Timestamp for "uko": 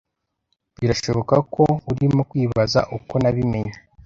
2.97-3.13